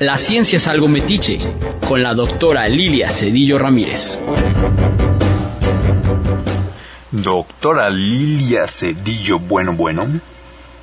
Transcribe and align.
La 0.00 0.16
ciencia 0.16 0.56
es 0.56 0.68
algo 0.68 0.86
metiche, 0.88 1.38
con 1.86 2.02
la 2.02 2.14
doctora 2.14 2.68
Lilia 2.68 3.10
Cedillo 3.10 3.58
Ramírez. 3.58 4.18
Doctora 7.10 7.90
Lilia 7.90 8.66
Cedillo, 8.68 9.38
bueno, 9.40 9.72
bueno. 9.72 10.06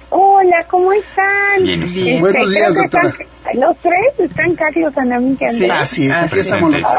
Hola, 0.10 0.66
¿cómo 0.70 0.92
están? 0.94 1.64
Bien, 1.64 1.84
usted. 1.84 2.00
Este, 2.00 2.20
Buenos 2.20 2.52
días, 2.52 2.76
doctora. 2.76 3.10
están- 3.10 3.28
los 3.60 3.78
tres 3.78 4.30
están 4.30 4.56
casi 4.56 4.80
los 4.82 4.98
amigas. 4.98 5.56
Sí, 5.56 5.70
así 5.70 6.06
es, 6.08 6.14
aquí 6.14 6.40
estamos 6.40 6.72
los 6.72 6.82
tres. 6.82 6.94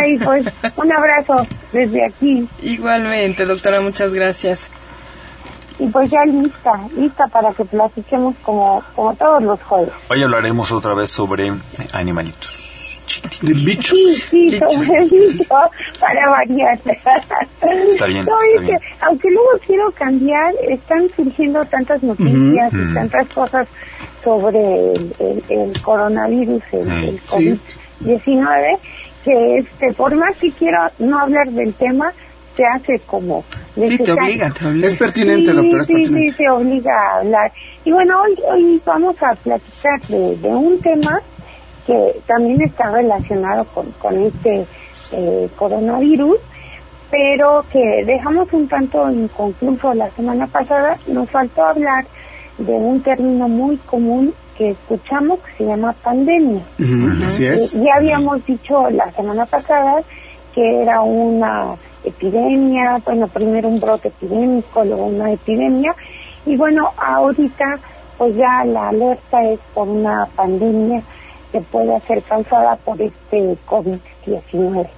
Ay, 0.00 0.18
pues 0.18 0.44
un 0.76 0.92
abrazo 0.92 1.46
desde 1.72 2.04
aquí. 2.06 2.46
Igualmente, 2.62 3.44
doctora, 3.46 3.80
muchas 3.80 4.12
gracias. 4.12 4.68
Y 5.78 5.86
pues 5.88 6.08
ya 6.10 6.24
lista, 6.24 6.72
lista 6.96 7.26
para 7.28 7.52
que 7.52 7.64
platiquemos 7.64 8.34
como, 8.42 8.82
como 8.94 9.14
todos 9.16 9.42
los 9.42 9.60
jueves. 9.62 9.92
Hoy 10.08 10.22
hablaremos 10.22 10.70
otra 10.72 10.94
vez 10.94 11.10
sobre 11.10 11.52
animalitos. 11.92 13.00
De 13.42 13.52
bichos. 13.52 13.98
Sí, 14.30 14.50
sí, 14.50 14.58
sobre 14.58 15.04
eso, 15.04 15.54
para 16.00 16.30
variar. 16.30 16.78
Está 17.90 18.06
bien, 18.06 18.24
No, 18.24 18.40
está 18.40 18.56
es 18.56 18.60
bien. 18.62 18.78
que, 18.78 18.86
aunque 19.04 19.30
luego 19.30 19.48
quiero 19.66 19.90
cambiar, 19.92 20.54
están 20.68 21.08
surgiendo 21.16 21.64
tantas 21.66 22.02
noticias 22.02 22.72
Ujú. 22.72 22.82
y 22.82 22.94
tantas 22.94 23.28
cosas 23.28 23.68
sobre 24.22 24.92
el, 24.92 25.14
el- 25.18 25.44
el 25.48 25.82
coronavirus, 25.82 26.62
el, 26.72 26.88
Sí. 26.88 27.08
el 27.08 27.20
Sí. 27.20 27.60
COVID-19, 28.00 28.78
que 29.24 29.56
este, 29.56 29.92
por 29.94 30.14
más 30.16 30.36
que 30.36 30.50
quiero 30.52 30.78
no 30.98 31.18
hablar 31.18 31.50
del 31.50 31.72
tema, 31.74 32.12
se 32.56 32.62
hace 32.64 32.98
como 33.06 33.44
Sí, 33.74 33.80
te 33.80 33.88
necesario. 33.90 34.14
obliga, 34.24 34.50
te 34.50 34.66
obliga. 34.66 34.86
Es 34.86 34.96
pertinente, 34.96 35.50
sí, 35.50 35.56
doctora, 35.56 35.80
es 35.82 35.86
sí, 35.86 35.92
pertinente. 35.94 36.30
sí, 36.30 36.36
se 36.36 36.48
obliga 36.50 36.92
a 36.94 37.18
hablar. 37.20 37.52
Y 37.84 37.92
bueno, 37.92 38.22
hoy, 38.22 38.38
hoy 38.52 38.82
vamos 38.84 39.16
a 39.22 39.34
platicar 39.34 40.00
de, 40.08 40.36
de 40.36 40.48
un 40.48 40.80
tema 40.80 41.20
que 41.86 42.20
también 42.26 42.62
está 42.62 42.90
relacionado 42.90 43.64
con, 43.74 43.90
con 43.92 44.16
este 44.24 44.64
eh, 45.12 45.48
coronavirus, 45.56 46.38
pero 47.10 47.64
que 47.70 48.04
dejamos 48.06 48.52
un 48.52 48.68
tanto 48.68 49.10
inconcluso 49.10 49.92
la 49.94 50.10
semana 50.12 50.46
pasada. 50.46 50.96
Nos 51.06 51.28
faltó 51.30 51.64
hablar 51.64 52.06
de 52.58 52.72
un 52.72 53.02
término 53.02 53.48
muy 53.48 53.76
común 53.78 54.32
que 54.56 54.70
escuchamos 54.70 55.40
que 55.40 55.52
se 55.58 55.64
llama 55.66 55.92
pandemia. 56.02 56.62
Así 57.26 57.44
es. 57.44 57.72
Ya 57.72 57.96
habíamos 57.96 58.44
dicho 58.46 58.88
la 58.90 59.10
semana 59.12 59.44
pasada 59.46 60.00
que 60.54 60.82
era 60.82 61.02
una 61.02 61.74
epidemia, 62.04 63.00
bueno, 63.04 63.28
primero 63.28 63.68
un 63.68 63.80
brote 63.80 64.08
epidémico, 64.08 64.84
luego 64.84 65.06
una 65.06 65.32
epidemia, 65.32 65.94
y 66.46 66.56
bueno, 66.56 66.90
ahorita 66.96 67.78
pues 68.18 68.36
ya 68.36 68.64
la 68.64 68.90
alerta 68.90 69.42
es 69.44 69.58
por 69.72 69.88
una 69.88 70.26
pandemia 70.36 71.02
que 71.50 71.60
puede 71.60 72.00
ser 72.00 72.22
causada 72.22 72.76
por 72.76 73.00
este 73.00 73.56
COVID-19. 73.66 74.88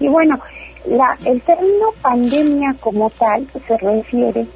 Y 0.00 0.08
bueno, 0.08 0.38
la, 0.86 1.16
el 1.24 1.40
término 1.42 1.92
pandemia 2.02 2.74
como 2.80 3.10
tal 3.10 3.46
se 3.66 3.76
refiere 3.78 4.46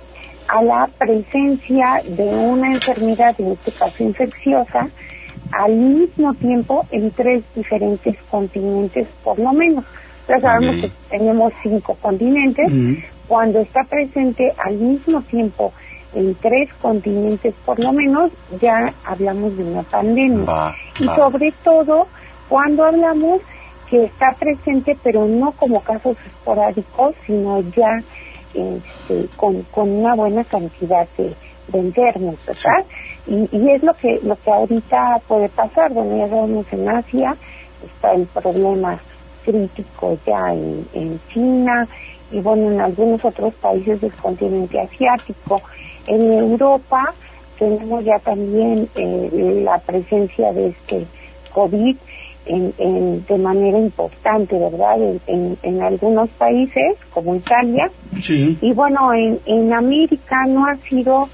a 0.49 0.63
la 0.63 0.89
presencia 0.99 2.03
de 2.07 2.25
una 2.25 2.73
enfermedad, 2.73 3.35
en 3.39 3.53
este 3.53 3.73
caso 3.73 4.03
infecciosa, 4.03 4.89
al 5.53 5.75
mismo 5.75 6.35
tiempo 6.35 6.87
en 6.91 7.11
tres 7.11 7.45
diferentes 7.55 8.17
continentes 8.31 9.07
por 9.23 9.39
lo 9.39 9.53
menos. 9.53 9.85
Ya 10.29 10.39
sabemos 10.41 10.77
que 10.77 10.91
tenemos 11.11 11.53
cinco 11.63 11.97
continentes. 12.01 12.71
Cuando 13.27 13.61
está 13.61 13.83
presente 13.85 14.53
al 14.59 14.75
mismo 14.75 15.23
tiempo 15.23 15.73
en 16.15 16.35
tres 16.37 16.71
continentes 16.81 17.55
por 17.67 17.79
lo 17.79 17.93
menos, 17.93 18.31
ya 18.61 18.93
hablamos 19.05 19.57
de 19.57 19.65
una 19.65 19.83
pandemia. 19.83 20.75
Y 20.99 21.05
sobre 21.05 21.53
todo 21.63 22.07
cuando 22.49 22.85
hablamos 22.85 23.41
que 23.91 24.05
está 24.05 24.35
presente, 24.39 24.97
pero 25.03 25.27
no 25.27 25.53
como 25.53 25.81
casos 25.81 26.17
esporádicos, 26.27 27.15
sino 27.27 27.61
ya 27.61 28.03
este, 28.55 29.29
con, 29.37 29.63
con 29.71 29.89
una 29.91 30.15
buena 30.15 30.45
cantidad 30.45 31.07
de, 31.17 31.35
de 31.69 31.79
enfermos, 31.79 32.37
¿verdad? 32.47 32.85
Y, 33.27 33.49
y 33.57 33.71
es 33.71 33.83
lo 33.83 33.95
que 33.95 34.21
lo 34.23 34.37
que 34.37 34.51
ahorita 34.51 35.21
puede 35.27 35.49
pasar. 35.51 35.93
Bueno, 35.93 36.17
ya 36.19 36.29
sabemos 36.29 36.67
en 36.73 36.89
Asia 36.89 37.37
está 37.85 38.13
el 38.13 38.27
problema 38.27 38.99
crítico 39.53 40.19
ya 40.27 40.53
en, 40.53 40.87
en 40.93 41.21
China 41.33 41.89
y 42.31 42.41
bueno, 42.41 42.71
en 42.71 42.81
algunos 42.81 43.25
otros 43.25 43.55
países 43.55 44.01
del 44.03 44.13
continente 44.13 44.79
asiático. 44.79 45.63
En 46.07 46.31
Europa 46.33 47.15
tenemos 47.59 48.05
ya 48.05 48.19
también 48.19 48.89
eh, 48.95 49.63
la 49.65 49.79
presencia 49.79 50.53
de 50.53 50.69
este 50.69 51.07
COVID 51.55 51.97
en, 52.47 52.73
en- 52.79 53.25
de 53.27 53.39
manera 53.39 53.79
importante, 53.79 54.59
¿verdad? 54.59 54.97
En, 55.27 55.57
en- 55.63 55.83
algunos 55.83 56.29
países, 56.31 56.97
como 57.13 57.35
Italia, 57.37 57.91
Sí. 58.21 58.57
y 58.61 58.73
bueno, 58.73 59.13
en, 59.15 59.39
en 59.47 59.73
América 59.73 60.37
no 60.49 60.67
ha 60.67 60.77
sido 60.89 61.29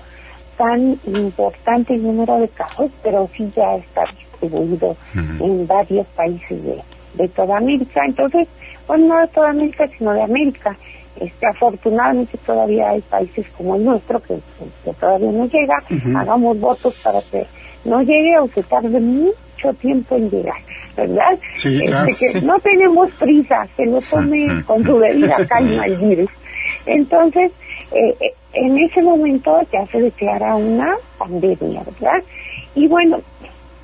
tan 0.56 0.98
importante 1.06 1.94
el 1.94 2.02
número 2.04 2.38
de 2.38 2.48
casos, 2.48 2.90
pero 3.02 3.28
sí 3.36 3.50
ya 3.56 3.74
está 3.76 4.04
distribuido 4.18 4.96
en 5.40 5.66
varios 5.66 6.06
países 6.16 6.62
de, 6.64 6.76
de 7.14 7.28
toda 7.28 7.56
América. 7.58 8.00
Entonces, 8.06 8.48
bueno, 8.86 9.06
no 9.08 9.20
de 9.20 9.28
toda 9.28 9.50
América, 9.50 9.88
sino 9.98 10.12
de 10.12 10.22
América. 10.22 10.76
Este, 11.20 11.46
afortunadamente 11.46 12.36
todavía 12.44 12.90
hay 12.90 13.00
países 13.02 13.46
como 13.56 13.76
el 13.76 13.84
nuestro 13.84 14.20
que, 14.20 14.34
que 14.84 14.92
todavía 14.94 15.30
no 15.30 15.46
llega. 15.46 15.76
Hagamos 16.18 16.58
votos 16.58 16.94
para 17.02 17.20
que 17.30 17.46
no 17.84 18.02
llegue 18.02 18.38
o 18.38 18.48
se 18.48 18.62
tarde 18.64 18.98
mucho 19.00 19.72
tiempo 19.80 20.16
en 20.16 20.28
llegar, 20.30 20.56
¿verdad? 20.96 21.38
Sí, 21.54 21.76
Este, 21.76 21.86
claro, 21.86 22.06
que 22.06 22.14
sí. 22.14 22.40
no 22.42 22.58
tenemos 22.58 23.10
prisa, 23.12 23.66
que 23.76 23.86
lo 23.86 24.00
tome 24.00 24.64
con 24.66 24.84
su 24.84 24.98
debida 24.98 25.46
calma 25.48 25.86
el 25.86 25.96
virus. 25.98 26.30
Entonces, 26.86 27.52
eh, 27.92 28.16
eh, 28.20 28.34
en 28.54 28.78
ese 28.78 29.02
momento 29.02 29.60
ya 29.72 29.86
se 29.86 30.00
declara 30.00 30.56
una 30.56 30.94
pandemia, 31.18 31.82
¿verdad? 31.84 32.22
Y 32.74 32.88
bueno, 32.88 33.20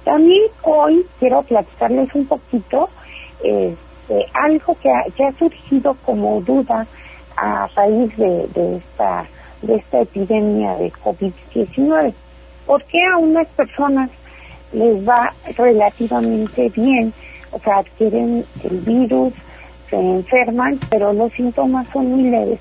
también 0.04 0.42
hoy 0.62 1.04
quiero 1.18 1.42
platicarles 1.42 2.12
un 2.14 2.26
poquito 2.26 2.88
este, 3.42 4.26
algo 4.34 4.76
que 4.80 4.90
ha, 4.90 5.04
que 5.16 5.24
ha 5.24 5.32
surgido 5.32 5.94
como 6.04 6.40
duda 6.40 6.86
a 7.36 7.68
raíz 7.74 8.16
de, 8.16 8.46
de 8.48 8.76
esta 8.76 9.26
de 9.62 9.76
esta 9.76 10.00
epidemia 10.00 10.74
de 10.76 10.92
COVID-19. 10.92 12.14
¿Por 12.66 12.84
qué 12.84 12.98
a 13.04 13.18
unas 13.18 13.46
personas 13.48 14.10
les 14.72 15.06
va 15.06 15.32
relativamente 15.56 16.68
bien? 16.70 17.12
O 17.52 17.58
sea, 17.58 17.78
adquieren 17.78 18.44
el 18.64 18.78
virus, 18.80 19.34
se 19.88 19.96
enferman, 19.96 20.78
pero 20.88 21.12
los 21.12 21.32
síntomas 21.32 21.86
son 21.92 22.10
muy 22.12 22.30
leves. 22.30 22.60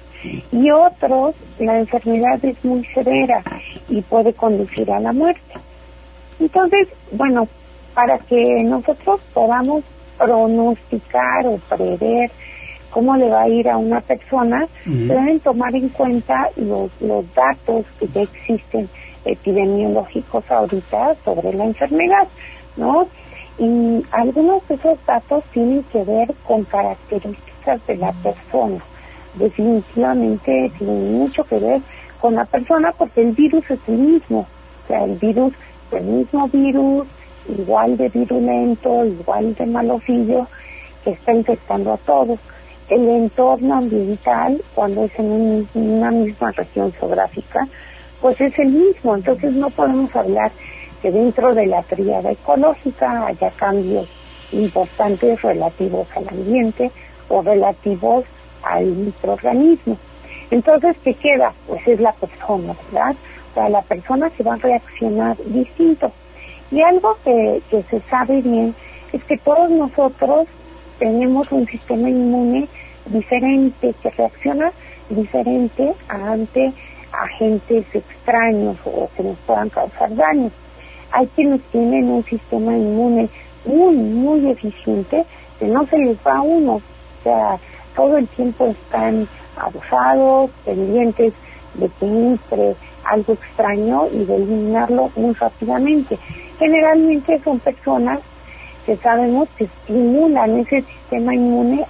Y 0.51 0.69
otros, 0.71 1.35
la 1.59 1.79
enfermedad 1.79 2.43
es 2.43 2.63
muy 2.65 2.83
severa 2.85 3.41
y 3.87 4.01
puede 4.01 4.33
conducir 4.33 4.91
a 4.91 4.99
la 4.99 5.13
muerte. 5.13 5.53
Entonces, 6.39 6.87
bueno, 7.11 7.47
para 7.93 8.17
que 8.17 8.63
nosotros 8.63 9.21
podamos 9.33 9.83
pronosticar 10.19 11.47
o 11.47 11.57
prever 11.57 12.29
cómo 12.91 13.15
le 13.15 13.29
va 13.29 13.43
a 13.43 13.49
ir 13.49 13.69
a 13.69 13.77
una 13.77 14.01
persona, 14.01 14.67
deben 14.85 15.39
tomar 15.39 15.73
en 15.75 15.89
cuenta 15.89 16.49
los, 16.55 16.91
los 17.01 17.25
datos 17.33 17.85
que 17.99 18.07
ya 18.07 18.21
existen 18.21 18.89
epidemiológicos 19.25 20.49
ahorita 20.49 21.15
sobre 21.23 21.53
la 21.53 21.65
enfermedad, 21.65 22.27
¿no? 22.77 23.07
Y 23.57 24.03
algunos 24.11 24.67
de 24.67 24.75
esos 24.75 24.97
datos 25.05 25.43
tienen 25.51 25.83
que 25.91 26.03
ver 26.03 26.33
con 26.47 26.63
características 26.63 27.85
de 27.87 27.97
la 27.97 28.11
persona. 28.13 28.79
Definitivamente 29.35 30.71
tienen 30.77 31.19
mucho 31.19 31.43
que 31.43 31.59
ver 31.59 31.81
con 32.19 32.35
la 32.35 32.45
persona 32.45 32.93
porque 32.97 33.21
el 33.21 33.31
virus 33.33 33.69
es 33.69 33.79
el 33.87 33.97
mismo. 33.97 34.39
O 34.39 34.87
sea, 34.87 35.03
el 35.03 35.17
virus, 35.17 35.53
el 35.91 36.03
mismo 36.03 36.47
virus, 36.47 37.07
igual 37.47 37.97
de 37.97 38.09
virulento, 38.09 39.05
igual 39.05 39.55
de 39.55 39.65
malofillo, 39.65 40.47
que 41.03 41.11
está 41.11 41.33
infectando 41.33 41.93
a 41.93 41.97
todos. 41.97 42.39
El 42.89 43.07
entorno 43.07 43.75
ambiental, 43.75 44.61
cuando 44.73 45.03
es 45.03 45.11
en 45.19 45.31
un- 45.31 45.69
una 45.73 46.11
misma 46.11 46.51
región 46.51 46.91
geográfica, 46.93 47.59
pues 48.21 48.39
es 48.41 48.57
el 48.59 48.69
mismo. 48.69 49.15
Entonces 49.15 49.53
no 49.53 49.69
podemos 49.69 50.13
hablar 50.15 50.51
que 51.01 51.11
dentro 51.11 51.53
de 51.53 51.67
la 51.67 51.83
tríada 51.83 52.31
ecológica 52.31 53.27
haya 53.27 53.51
cambios 53.51 54.09
importantes 54.51 55.41
relativos 55.41 56.07
al 56.15 56.27
ambiente 56.27 56.91
o 57.29 57.41
relativos 57.41 58.25
al 58.63 58.85
microorganismo. 58.85 59.97
Entonces, 60.51 60.97
¿qué 61.03 61.13
queda? 61.13 61.53
Pues 61.67 61.87
es 61.87 61.99
la 62.01 62.11
persona, 62.13 62.75
¿verdad? 62.91 63.15
O 63.51 63.53
sea, 63.53 63.69
la 63.69 63.81
persona 63.83 64.29
que 64.31 64.43
va 64.43 64.55
a 64.55 64.57
reaccionar 64.57 65.37
distinto. 65.45 66.11
Y 66.71 66.81
algo 66.81 67.17
que, 67.23 67.61
que 67.69 67.83
se 67.83 67.99
sabe 68.01 68.41
bien 68.41 68.75
es 69.11 69.23
que 69.23 69.37
todos 69.37 69.69
nosotros 69.71 70.47
tenemos 70.99 71.51
un 71.51 71.65
sistema 71.65 72.09
inmune 72.09 72.67
diferente, 73.07 73.93
que 74.01 74.09
reacciona 74.11 74.71
diferente 75.09 75.93
ante 76.07 76.73
agentes 77.11 77.85
extraños 77.93 78.77
o 78.85 79.09
que 79.15 79.23
nos 79.23 79.37
puedan 79.39 79.69
causar 79.69 80.15
daño. 80.15 80.51
Hay 81.11 81.27
quienes 81.27 81.61
tienen 81.71 82.09
un 82.09 82.23
sistema 82.23 82.77
inmune 82.77 83.29
muy, 83.65 83.95
muy 83.95 84.49
eficiente, 84.51 85.25
que 85.57 85.67
no 85.67 85.85
se 85.87 85.97
les 85.97 86.17
va 86.25 86.37
a 86.37 86.41
uno. 86.41 86.73
O 86.73 87.23
sea, 87.23 87.57
todo 87.95 88.17
el 88.17 88.27
tiempo 88.27 88.67
están 88.67 89.27
abusados, 89.57 90.51
pendientes 90.65 91.33
de 91.75 91.89
que 91.99 92.75
algo 93.05 93.33
extraño 93.33 94.07
y 94.11 94.25
de 94.25 94.35
eliminarlo 94.35 95.11
muy 95.15 95.33
rápidamente. 95.33 96.17
Generalmente 96.57 97.39
son 97.43 97.59
personas 97.59 98.19
que 98.85 98.95
sabemos 98.97 99.47
que 99.57 99.65
estimulan 99.65 100.59
ese 100.59 100.81
sistema 100.81 101.33
inmune, 101.33 101.85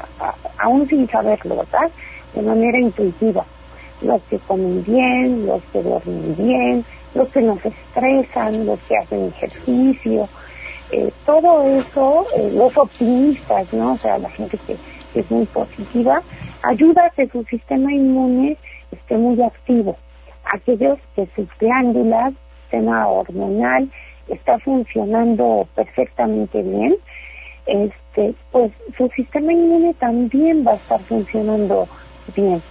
aún 0.57 0.87
sin 0.87 1.07
saberlo, 1.09 1.57
¿verdad? 1.57 1.89
De 2.33 2.41
manera 2.41 2.79
intuitiva. 2.79 3.45
Los 4.01 4.21
que 4.23 4.37
comen 4.39 4.83
bien, 4.85 5.45
los 5.45 5.61
que 5.71 5.81
duermen 5.81 6.35
bien, 6.37 6.85
los 7.15 7.27
que 7.29 7.41
no 7.41 7.57
se 7.59 7.69
estresan, 7.69 8.65
los 8.65 8.79
que 8.81 8.97
hacen 8.97 9.27
ejercicio, 9.27 10.27
eh, 10.91 11.11
todo 11.25 11.63
eso, 11.63 12.25
eh, 12.35 12.51
los 12.53 12.75
optimistas, 12.77 13.71
¿no? 13.73 13.93
O 13.93 13.97
sea, 13.97 14.17
la 14.17 14.29
gente 14.29 14.57
que, 14.65 14.75
que 15.13 15.19
es 15.19 15.31
muy 15.31 15.45
positiva, 15.45 16.21
ayuda 16.63 17.05
a 17.05 17.09
que 17.11 17.27
su 17.27 17.43
sistema 17.43 17.93
inmune 17.93 18.57
esté 18.91 19.17
muy 19.17 19.41
activo. 19.41 19.97
Aquellos 20.53 20.99
que 21.15 21.27
sus 21.35 21.47
glándulas, 21.59 22.33
sistema 22.63 23.07
hormonal, 23.07 23.89
está 24.27 24.59
funcionando 24.59 25.67
perfectamente 25.75 26.61
bien, 26.61 26.95
este, 27.65 28.33
pues 28.51 28.71
su 28.97 29.07
sistema 29.09 29.53
inmune 29.53 29.93
también 29.95 30.65
va 30.65 30.71
a 30.71 30.75
estar 30.75 30.99
funcionando 31.01 31.87
bien. 32.35 32.61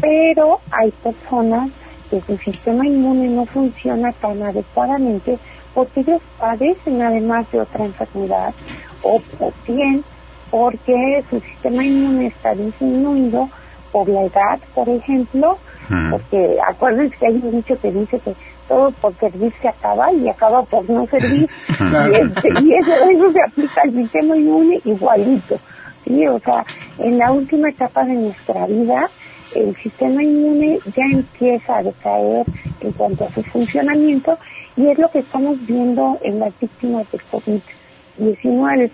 Pero 0.00 0.60
hay 0.70 0.90
personas 1.02 1.70
que 2.10 2.20
su 2.20 2.36
sistema 2.38 2.86
inmune 2.86 3.28
no 3.28 3.46
funciona 3.46 4.12
tan 4.12 4.42
adecuadamente 4.42 5.38
porque 5.74 6.00
ellos 6.00 6.22
padecen 6.38 7.02
además 7.02 7.50
de 7.50 7.60
otra 7.60 7.84
enfermedad 7.84 8.54
o, 9.02 9.20
o 9.40 9.52
bien 9.66 10.04
porque 10.50 11.24
su 11.28 11.40
sistema 11.40 11.84
inmune 11.84 12.26
está 12.26 12.54
disminuido 12.54 13.48
por 13.96 14.10
la 14.10 14.24
edad, 14.24 14.58
por 14.74 14.86
ejemplo, 14.90 15.56
hmm. 15.88 16.10
porque 16.10 16.58
acuérdense 16.68 17.16
que 17.16 17.26
hay 17.28 17.40
un 17.42 17.50
dicho 17.50 17.80
que 17.80 17.90
dice 17.90 18.18
que 18.18 18.34
todo 18.68 18.90
por 18.90 19.16
servir 19.16 19.50
se 19.62 19.68
acaba 19.68 20.12
y 20.12 20.28
acaba 20.28 20.62
por 20.64 20.88
no 20.90 21.06
servir. 21.06 21.48
Este, 21.70 22.48
y, 22.62 22.74
eso, 22.74 23.32
se 23.32 23.42
aplica 23.42 23.80
al 23.82 23.92
sistema 23.94 24.36
inmune 24.36 24.82
igualito. 24.84 25.58
¿sí? 26.04 26.26
O 26.26 26.38
sea, 26.40 26.62
en 26.98 27.16
la 27.16 27.32
última 27.32 27.70
etapa 27.70 28.04
de 28.04 28.12
nuestra 28.12 28.66
vida, 28.66 29.08
el 29.54 29.74
sistema 29.76 30.22
inmune 30.22 30.78
ya 30.94 31.04
empieza 31.10 31.78
a 31.78 31.82
decaer 31.82 32.44
en 32.82 32.92
cuanto 32.92 33.24
a 33.24 33.30
su 33.30 33.42
funcionamiento 33.44 34.36
y 34.76 34.88
es 34.88 34.98
lo 34.98 35.10
que 35.10 35.20
estamos 35.20 35.56
viendo 35.66 36.18
en 36.22 36.38
las 36.40 36.52
víctimas 36.60 37.06
de 37.12 37.18
COVID-19. 37.32 38.90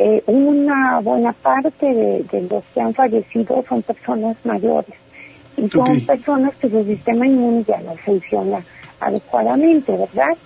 Eh, 0.00 0.22
una 0.26 1.00
buena 1.00 1.32
parte 1.32 1.92
de, 1.92 2.46
los 2.48 2.62
que 2.72 2.80
han 2.80 2.94
fallecido 2.94 3.64
son 3.68 3.82
personas 3.82 4.36
mayores 4.44 4.94
y 5.56 5.68
son 5.68 6.00
personas 6.02 6.54
que 6.54 6.70
su 6.70 6.84
sistema 6.84 7.26
inmune 7.26 7.64
ya 7.64 7.80
no 7.80 7.96
funciona 7.96 8.62
adecuadamente, 9.00 9.90
¿verdad? 9.96 10.36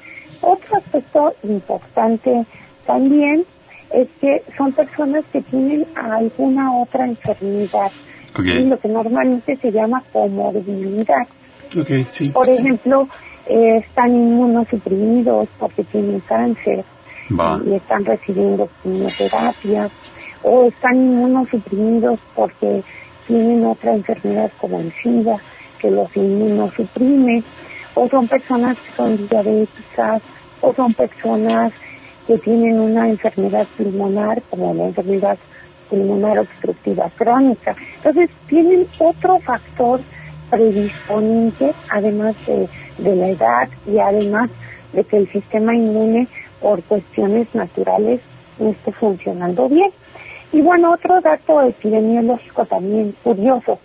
Otro 0.40 0.78
aspecto 0.78 1.34
importante 1.42 2.46
también 2.86 3.44
es 3.92 4.08
que 4.22 4.42
son 4.56 4.72
personas 4.72 5.22
que 5.30 5.42
tienen 5.42 5.84
alguna 5.96 6.74
otra 6.74 7.04
enfermedad, 7.04 7.92
lo 8.34 8.78
que 8.78 8.88
normalmente 8.88 9.56
se 9.56 9.70
llama 9.70 10.02
comorbilidad. 10.14 11.26
Por 12.32 12.48
ejemplo, 12.48 13.06
eh, 13.48 13.82
están 13.86 14.14
inmunosuprimidos 14.14 15.46
porque 15.58 15.84
tienen 15.84 16.20
cáncer 16.20 16.86
y 17.30 17.74
están 17.74 18.04
recibiendo 18.04 18.68
quimioterapia, 18.82 19.90
o 20.42 20.64
están 20.64 20.96
inmunosuprimidos 20.96 22.18
porque 22.34 22.82
tienen 23.26 23.64
otra 23.64 23.94
enfermedad 23.94 24.50
como 24.60 24.80
el 24.80 24.92
SIDA 24.92 25.36
que 25.78 25.90
los 25.90 26.16
inmunosuprime 26.16 27.42
o 27.94 28.08
son 28.08 28.26
personas 28.28 28.78
que 28.78 28.92
son 28.92 29.28
diabéticas, 29.28 30.22
o 30.60 30.72
son 30.74 30.92
personas 30.94 31.72
que 32.26 32.38
tienen 32.38 32.78
una 32.78 33.08
enfermedad 33.08 33.66
pulmonar, 33.76 34.42
como 34.48 34.72
la 34.74 34.86
enfermedad 34.86 35.38
pulmonar 35.90 36.38
obstructiva 36.38 37.10
crónica. 37.16 37.74
Entonces, 37.96 38.30
tienen 38.46 38.86
otro 38.98 39.38
factor 39.40 40.00
predisponente, 40.50 41.74
además 41.90 42.34
de, 42.46 42.68
de 42.98 43.16
la 43.16 43.28
edad 43.28 43.68
y 43.86 43.98
además 43.98 44.50
de 44.92 45.04
que 45.04 45.16
el 45.16 45.32
sistema 45.32 45.74
inmune, 45.74 46.28
por 46.62 46.82
cuestiones 46.84 47.54
naturales, 47.54 48.20
no 48.58 48.70
esté 48.70 48.92
funcionando 48.92 49.68
bien. 49.68 49.90
Y 50.52 50.60
bueno, 50.60 50.92
otro 50.92 51.20
dato 51.20 51.62
epidemiológico 51.62 52.64
también 52.66 53.14
curioso 53.22 53.78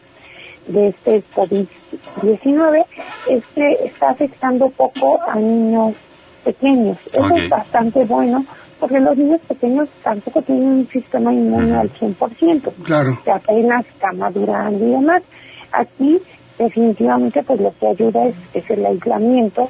de 0.67 0.89
este 0.89 1.23
COVID-19 1.33 2.85
es 3.29 3.45
que 3.55 3.71
está 3.85 4.09
afectando 4.09 4.69
poco 4.69 5.19
a 5.27 5.35
niños 5.35 5.95
pequeños. 6.43 6.97
Eso 7.07 7.35
es 7.35 7.49
bastante 7.49 8.03
bueno 8.03 8.45
porque 8.79 8.99
los 8.99 9.17
niños 9.17 9.41
pequeños 9.47 9.89
tampoco 10.03 10.41
tienen 10.41 10.67
un 10.67 10.87
sistema 10.87 11.33
inmune 11.33 11.75
al 11.75 11.91
100%. 11.93 12.71
Claro. 12.83 13.17
Que 13.23 13.31
apenas 13.31 13.87
está 13.87 14.11
madurando 14.13 14.85
y 14.85 14.91
demás. 14.91 15.23
Aquí 15.71 16.19
definitivamente 16.57 17.43
pues 17.43 17.59
lo 17.59 17.73
que 17.79 17.87
ayuda 17.87 18.27
es, 18.53 18.69
el 18.69 18.85
aislamiento 18.85 19.69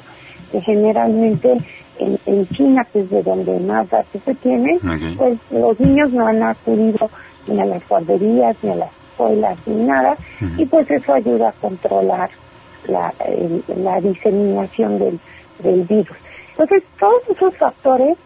que 0.50 0.60
generalmente 0.60 1.52
en, 1.98 2.18
en, 2.26 2.48
China, 2.48 2.86
que 2.92 3.00
es 3.00 3.10
de 3.10 3.22
donde 3.22 3.58
más 3.60 3.88
datos 3.90 4.22
se 4.24 4.34
tienen, 4.36 4.78
pues 5.16 5.38
los 5.50 5.78
niños 5.80 6.12
no 6.12 6.26
han 6.26 6.42
acudido 6.42 7.10
ni 7.46 7.60
a 7.60 7.64
las 7.64 7.88
guarderías 7.88 8.56
ni 8.62 8.70
a 8.70 8.76
las 8.76 8.90
escuelas 9.10 9.58
ni 9.66 9.84
nada, 9.84 10.16
y 10.56 10.64
pues 10.66 10.90
eso 10.90 11.14
ayuda 11.14 11.48
a 11.48 11.52
controlar 11.52 12.30
la, 12.86 13.12
la 13.76 14.00
diseminación 14.00 14.98
del, 14.98 15.18
del 15.58 15.82
virus. 15.82 16.16
Entonces, 16.50 16.82
todos 16.98 17.22
esos 17.28 17.56
factores 17.56 18.16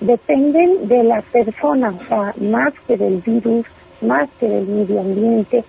dependen 0.00 0.88
de 0.88 1.04
la 1.04 1.22
persona, 1.22 1.90
o 1.90 2.08
sea, 2.08 2.34
más 2.40 2.72
que 2.86 2.96
del 2.96 3.18
virus, 3.18 3.66
más 4.00 4.28
que 4.38 4.48
del 4.48 4.66
medio 4.66 5.00
ambiente. 5.00 5.64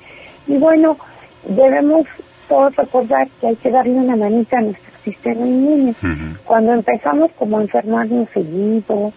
Y 0.48 0.58
bueno, 0.58 0.98
debemos 1.48 2.06
todos 2.48 2.76
recordar 2.76 3.28
que 3.40 3.48
hay 3.48 3.56
que 3.56 3.70
darle 3.70 3.94
una 3.94 4.16
manita 4.16 4.58
a 4.58 4.62
nuestro 4.62 4.87
sistema 5.08 5.46
inmune. 5.46 5.96
Cuando 6.46 6.74
empezamos 6.74 7.32
como 7.38 7.58
a 7.58 7.62
enfermarnos 7.62 8.30
seguido 8.30 9.14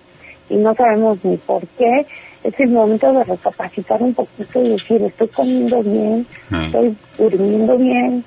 y 0.49 0.57
no 0.57 0.75
sabemos 0.75 1.19
ni 1.25 1.37
por 1.37 1.67
qué, 1.79 2.07
es 2.45 2.59
el 2.59 2.71
momento 2.71 3.13
de 3.13 3.25
recapacitar 3.25 4.03
un 4.03 4.15
poquito 4.15 4.63
y 4.63 4.71
decir, 4.71 5.03
estoy 5.03 5.29
comiendo 5.29 5.83
bien, 5.83 6.27
estoy 6.51 6.97
durmiendo 7.19 7.77
bien, 7.77 8.25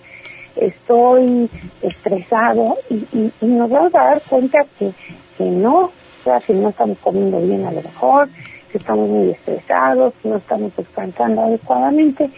estoy 0.56 1.50
estresado 1.82 2.78
y, 2.90 3.32
y, 3.42 3.46
nos 3.46 3.70
vamos 3.70 3.96
a 3.96 4.04
dar 4.04 4.22
cuenta 4.30 4.60
que, 4.78 4.92
que 5.38 5.46
no, 5.46 5.86
o 5.86 5.92
sea, 6.24 6.40
que 6.40 6.54
no 6.54 6.70
estamos 6.70 6.98
comiendo 7.00 7.42
bien 7.42 7.66
a 7.66 7.72
lo 7.72 7.82
mejor, 7.82 8.30
que 8.72 8.78
estamos 8.78 9.10
muy 9.10 9.32
estresados, 9.32 10.14
que 10.22 10.30
no 10.30 10.38
estamos 10.38 10.76
descansando 10.76 11.42
adecuadamente. 11.42 12.30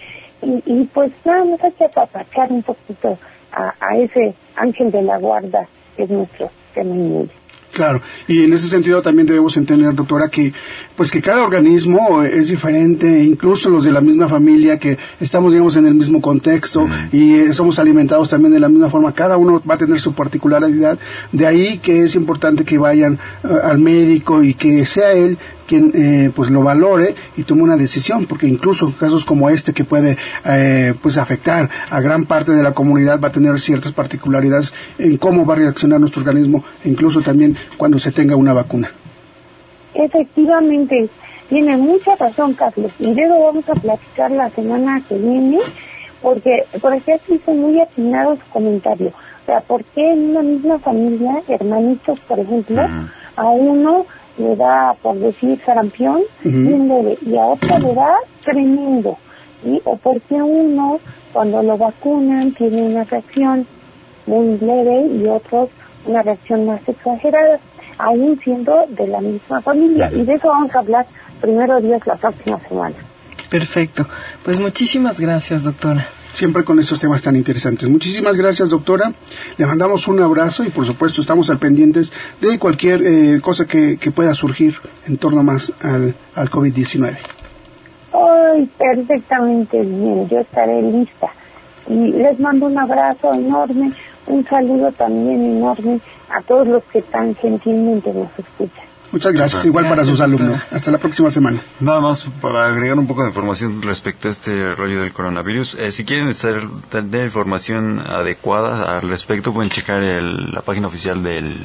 Y, 0.41 0.63
y 0.65 0.83
pues 0.93 1.11
nada 1.25 1.43
más 1.45 1.63
hay 1.63 1.71
que 1.73 1.85
apapachar 1.85 2.51
un 2.51 2.61
poquito 2.61 3.17
a, 3.55 3.73
a 3.79 3.97
ese 3.97 4.35
ángel 4.55 4.91
de 4.91 5.01
la 5.01 5.17
guarda 5.17 5.67
que 5.95 6.03
es 6.03 6.09
nuestro 6.09 6.49
sistema 6.67 6.93
inmune. 6.93 7.29
Claro, 7.75 7.99
y 8.25 8.45
en 8.45 8.53
ese 8.53 8.69
sentido 8.69 9.01
también 9.01 9.27
debemos 9.27 9.57
entender, 9.57 9.93
doctora, 9.93 10.29
que 10.29 10.53
pues 10.95 11.11
que 11.11 11.21
cada 11.21 11.43
organismo 11.43 12.23
es 12.23 12.47
diferente, 12.47 13.21
incluso 13.21 13.69
los 13.69 13.83
de 13.83 13.91
la 13.91 13.99
misma 13.99 14.29
familia, 14.29 14.79
que 14.79 14.97
estamos, 15.19 15.51
digamos, 15.51 15.75
en 15.75 15.85
el 15.85 15.93
mismo 15.93 16.21
contexto 16.21 16.87
y 17.11 17.51
somos 17.51 17.77
alimentados 17.77 18.29
también 18.29 18.53
de 18.53 18.61
la 18.61 18.69
misma 18.69 18.89
forma, 18.89 19.13
cada 19.13 19.35
uno 19.35 19.61
va 19.69 19.75
a 19.75 19.77
tener 19.77 19.99
su 19.99 20.13
particularidad, 20.13 20.97
de 21.33 21.45
ahí 21.45 21.77
que 21.79 22.03
es 22.03 22.15
importante 22.15 22.63
que 22.63 22.77
vayan 22.77 23.19
eh, 23.43 23.49
al 23.61 23.79
médico 23.79 24.41
y 24.41 24.53
que 24.53 24.85
sea 24.85 25.11
él 25.11 25.37
quien 25.67 25.91
eh, 25.93 26.31
pues 26.35 26.49
lo 26.49 26.63
valore 26.63 27.15
y 27.35 27.43
tome 27.43 27.63
una 27.63 27.77
decisión 27.77 28.25
porque 28.25 28.47
incluso 28.47 28.93
casos 28.97 29.25
como 29.25 29.49
este 29.49 29.73
que 29.73 29.83
puede 29.83 30.17
eh, 30.45 30.93
pues 31.01 31.17
afectar 31.17 31.69
a 31.89 32.01
gran 32.01 32.25
parte 32.25 32.51
de 32.51 32.63
la 32.63 32.73
comunidad 32.73 33.19
va 33.19 33.29
a 33.29 33.31
tener 33.31 33.59
ciertas 33.59 33.91
particularidades 33.91 34.73
en 34.97 35.17
cómo 35.17 35.45
va 35.45 35.55
a 35.55 35.57
reaccionar 35.57 35.99
nuestro 35.99 36.21
organismo 36.21 36.63
incluso 36.83 37.21
también 37.21 37.55
cuando 37.77 37.99
se 37.99 38.11
tenga 38.11 38.35
una 38.35 38.53
vacuna. 38.53 38.91
Efectivamente 39.93 41.09
tiene 41.49 41.77
mucha 41.77 42.15
razón 42.15 42.53
Carlos. 42.53 42.91
Y 42.99 43.13
de 43.13 43.23
eso 43.23 43.39
vamos 43.39 43.69
a 43.69 43.73
platicar 43.73 44.31
la 44.31 44.49
semana 44.49 45.01
que 45.07 45.15
viene 45.15 45.59
porque 46.21 46.63
por 46.81 46.93
ejemplo 46.93 47.35
hizo 47.35 47.51
muy 47.53 47.79
atinado 47.79 48.35
su 48.35 48.51
comentario 48.51 49.09
o 49.09 49.45
sea 49.45 49.61
por 49.61 49.83
qué 49.83 50.11
en 50.11 50.31
una 50.31 50.41
misma 50.41 50.79
familia 50.79 51.41
hermanitos 51.47 52.19
por 52.21 52.39
ejemplo 52.39 52.81
a 53.35 53.45
uno 53.47 54.07
le 54.37 54.55
da, 54.55 54.95
por 55.01 55.17
decir, 55.17 55.59
sarampión, 55.65 56.21
y 56.43 57.37
a 57.37 57.45
otro 57.45 57.79
le 57.79 57.93
da 57.93 58.13
tremendo. 58.43 59.17
¿sí? 59.63 59.81
O 59.85 59.97
porque 59.97 60.35
uno, 60.35 60.99
cuando 61.33 61.61
lo 61.63 61.77
vacunan, 61.77 62.51
tiene 62.51 62.83
una 62.83 63.03
reacción 63.03 63.65
muy 64.25 64.57
leve 64.59 65.07
y 65.07 65.27
otros 65.27 65.69
una 66.05 66.21
reacción 66.21 66.65
más 66.65 66.81
exagerada. 66.87 67.59
aún 67.97 68.37
siendo 68.43 68.85
de 68.89 69.07
la 69.07 69.21
misma 69.21 69.61
familia. 69.61 70.11
Y 70.11 70.23
de 70.23 70.33
eso 70.33 70.49
vamos 70.49 70.75
a 70.75 70.79
hablar 70.79 71.05
primero 71.39 71.79
días 71.79 72.05
la 72.05 72.15
próxima 72.15 72.59
semana. 72.67 72.95
Perfecto. 73.49 74.05
Pues 74.43 74.59
muchísimas 74.59 75.19
gracias, 75.19 75.63
doctora. 75.63 76.05
Siempre 76.35 76.65
con 76.65 76.79
estos 76.79 76.99
temas 76.99 77.21
tan 77.21 77.37
interesantes. 77.37 77.87
Muchísimas 77.87 78.35
gracias, 78.35 78.69
doctora. 78.69 79.13
Le 79.57 79.65
mandamos 79.65 80.05
un 80.09 80.19
abrazo 80.19 80.65
y, 80.65 80.69
por 80.69 80.85
supuesto, 80.85 81.21
estamos 81.21 81.49
al 81.49 81.59
pendientes 81.59 82.11
de 82.41 82.59
cualquier 82.59 83.01
eh, 83.05 83.39
cosa 83.39 83.65
que, 83.65 83.97
pueda 84.13 84.33
surgir 84.33 84.75
en 85.07 85.15
torno 85.15 85.43
más 85.43 85.71
al, 85.81 86.13
al 86.35 86.49
COVID-19. 86.49 87.15
Ay, 88.11 88.69
perfectamente 88.77 89.79
bien. 89.79 90.27
Yo 90.27 90.41
estaré 90.41 90.81
lista. 90.81 91.29
Y 91.87 92.11
les 92.11 92.37
mando 92.37 92.65
un 92.65 92.77
abrazo 92.79 93.33
enorme, 93.33 93.93
un 94.27 94.45
saludo 94.45 94.91
también 94.91 95.41
enorme 95.41 96.01
a 96.29 96.41
todos 96.41 96.67
los 96.67 96.83
que 96.91 97.01
tan 97.01 97.33
gentilmente 97.35 98.13
nos 98.13 98.27
escuchan. 98.37 98.84
Muchas 99.15 99.31
gracias, 99.31 99.63
igual 99.63 99.87
para 99.87 100.03
sus 100.03 100.19
alumnos. 100.19 100.67
Hasta 100.71 100.91
la 100.91 100.97
próxima 100.97 101.29
semana. 101.29 101.61
Nada 101.79 102.01
más 102.01 102.25
para 102.41 102.67
agregar 102.67 102.99
un 102.99 103.07
poco 103.07 103.21
de 103.21 103.29
información 103.29 103.81
respecto 103.81 104.27
a 104.27 104.31
este 104.31 104.75
rollo 104.75 104.99
del 104.99 105.13
coronavirus. 105.13 105.75
Eh, 105.75 105.93
si 105.93 106.03
quieren 106.03 106.33
tener 106.89 107.23
información 107.23 108.03
adecuada 108.05 108.97
al 108.97 109.07
respecto, 109.07 109.53
pueden 109.53 109.69
checar 109.69 110.03
el, 110.03 110.51
la 110.51 110.63
página 110.63 110.87
oficial 110.87 111.23
de 111.23 111.55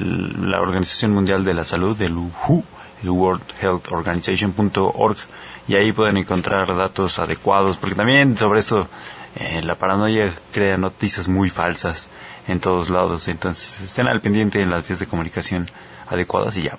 la 0.00 0.62
Organización 0.62 1.12
Mundial 1.12 1.44
de 1.44 1.52
la 1.52 1.66
Salud, 1.66 1.94
del 1.94 2.14
WHO, 2.14 2.64
el 3.02 3.10
World 3.10 3.44
Health 3.60 3.92
Organization.org, 3.92 5.18
y 5.68 5.74
ahí 5.74 5.92
pueden 5.92 6.16
encontrar 6.16 6.74
datos 6.74 7.18
adecuados, 7.18 7.76
porque 7.76 7.96
también 7.96 8.34
sobre 8.38 8.60
eso 8.60 8.88
eh, 9.34 9.60
la 9.62 9.74
paranoia 9.74 10.34
crea 10.52 10.78
noticias 10.78 11.28
muy 11.28 11.50
falsas 11.50 12.08
en 12.48 12.60
todos 12.60 12.88
lados. 12.88 13.28
Entonces, 13.28 13.82
estén 13.82 14.08
al 14.08 14.22
pendiente 14.22 14.62
en 14.62 14.70
las 14.70 14.88
vías 14.88 15.00
de 15.00 15.06
comunicación 15.06 15.68
adecuadas 16.06 16.56
y 16.56 16.62
ya. 16.62 16.78